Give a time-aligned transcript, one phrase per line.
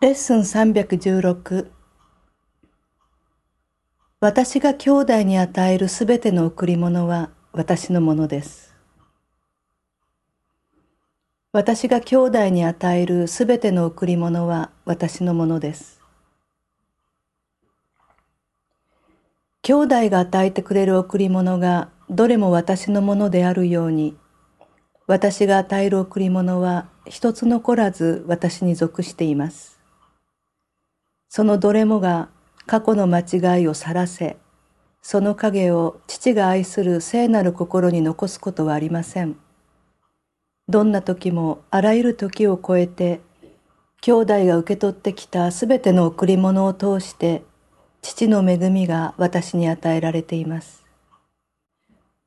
[0.00, 1.66] レッスン316
[4.20, 8.76] 私が兄弟に与えるすべての贈り物は私のものです。
[11.50, 16.00] 私が兄弟に与えるすべての贈り物は私のものです。
[19.62, 24.16] 兄弟が与えてくれる贈り物がどれも私のものであるように、
[25.08, 29.77] 私が与える贈り物は一つ残らず私に属しています。
[31.28, 32.28] そのどれもが
[32.66, 34.36] 過去の間違いをさらせ、
[35.02, 39.36] その影を父が愛する聖なる心に残すことはありません。
[40.68, 43.20] どんな時もあらゆる時を超えて、
[44.00, 47.42] 兄弟が受け取ってきたすべての贈り物を通して、
[48.02, 50.84] 父の恵みが私に与えられています。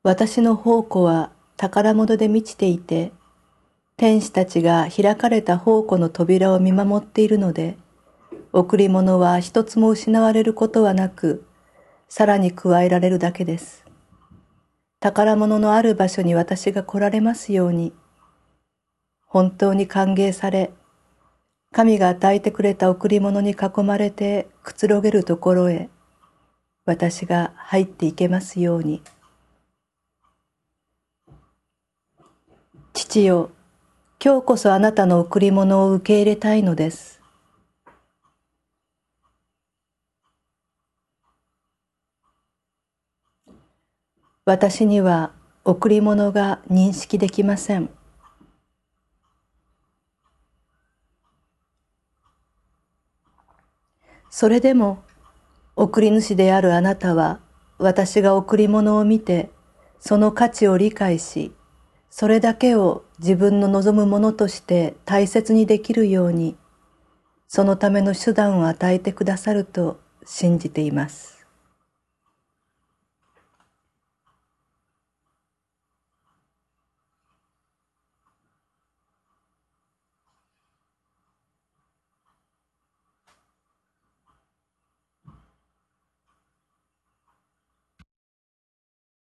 [0.02, 3.12] 私の宝庫は宝物で満ちていて、
[3.96, 7.76] 天使たちが開かれた宝庫の扉を見守っているので、
[8.54, 11.46] 贈り物は一つも失われることはなく、
[12.10, 13.86] さらに加えられるだけです。
[15.00, 17.94] 宝物のある場所に私が来られますように、
[19.26, 20.70] 本当に歓迎され、
[21.72, 25.88] 神が与えてくれた贈り物に囲まれてくつろげるところへ、
[26.84, 29.02] 私が入っていけますように。
[32.92, 33.50] 父よ、
[34.22, 37.21] 今日こそあなたの贈り物を受け入れたいのです。
[44.44, 45.30] 私には
[45.64, 47.90] 贈り物が認識できません。
[54.30, 55.04] それでも
[55.76, 57.38] 贈り主であるあなたは
[57.78, 59.50] 私が贈り物を見て
[60.00, 61.52] その価値を理解し
[62.10, 66.56] それだけを自分の望むものとして大切にできるように
[67.46, 71.41] そのための手段を与えてくださると信じています。